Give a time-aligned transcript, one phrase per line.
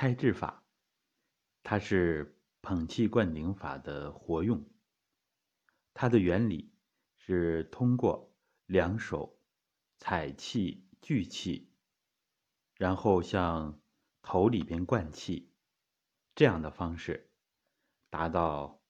[0.00, 0.64] 开智法，
[1.62, 4.64] 它是捧气灌顶法的活用。
[5.92, 6.72] 它的原理
[7.18, 8.34] 是通过
[8.64, 9.38] 两手
[9.98, 11.70] 采气聚气，
[12.76, 13.78] 然后向
[14.22, 15.52] 头里边灌气，
[16.34, 17.30] 这样的方式
[18.08, 18.80] 达到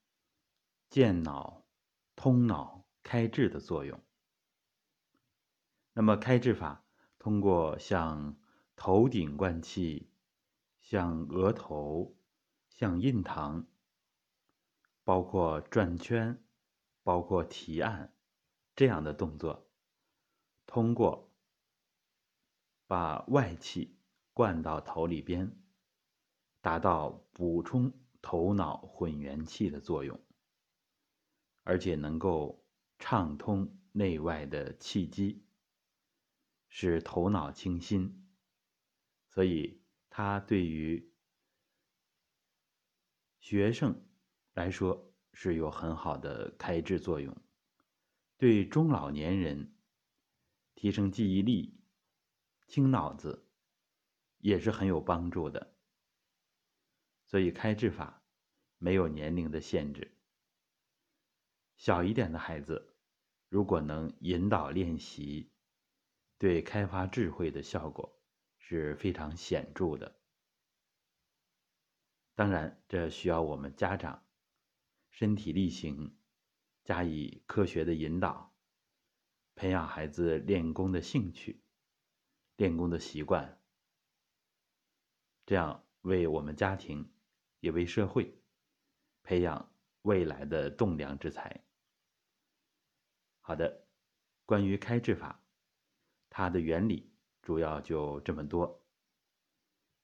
[0.90, 1.66] 健脑、
[2.14, 4.00] 通脑、开智的作用。
[5.92, 6.84] 那么开智法
[7.18, 8.38] 通过向
[8.76, 10.08] 头顶灌气，
[10.90, 12.16] 像额头、
[12.68, 13.64] 像印堂，
[15.04, 16.42] 包括转圈。
[17.02, 18.14] 包括提按
[18.76, 19.66] 这样的动作，
[20.66, 21.32] 通过
[22.86, 23.96] 把外气
[24.34, 25.50] 灌到头里边，
[26.60, 30.20] 达到补充头脑混元气的作用，
[31.62, 32.62] 而且能够
[32.98, 35.42] 畅通内外的气机，
[36.68, 38.28] 使头脑清新。
[39.30, 41.10] 所以，它对于
[43.38, 44.06] 学生
[44.52, 45.06] 来说。
[45.32, 47.34] 是有很好的开智作用，
[48.36, 49.76] 对中老年人
[50.74, 51.80] 提升记忆力、
[52.66, 53.48] 清脑子
[54.38, 55.76] 也是很有帮助的。
[57.24, 58.24] 所以开智法
[58.76, 60.18] 没有年龄的限制，
[61.76, 62.96] 小一点的孩子
[63.48, 65.52] 如果能引导练习，
[66.38, 68.19] 对开发智慧的效果
[68.70, 70.20] 是非常显著的。
[72.36, 74.24] 当然，这需要我们家长。
[75.10, 76.16] 身体力行，
[76.84, 78.54] 加以科学的引导，
[79.56, 81.64] 培养孩子练功的兴趣、
[82.54, 83.60] 练功的习惯，
[85.44, 87.12] 这样为我们家庭
[87.58, 88.40] 也为社会
[89.24, 91.64] 培养未来的栋梁之才。
[93.40, 93.88] 好的，
[94.46, 95.44] 关于开智法，
[96.28, 97.09] 它的原理
[97.50, 98.80] 主要就这么多。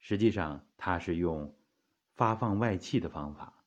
[0.01, 1.57] 实际上，它是用
[2.17, 3.65] 发放外气的方法。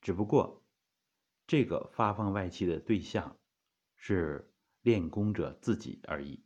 [0.00, 0.64] 只不过，
[1.46, 3.36] 这个发放外气的对象
[3.94, 4.50] 是
[4.80, 6.42] 练功者自己而已。